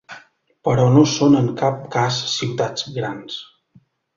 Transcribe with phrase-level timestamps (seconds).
[0.67, 3.41] Però no són en cap cas ciutats grans.